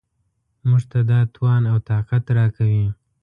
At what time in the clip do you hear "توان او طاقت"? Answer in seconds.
1.33-2.23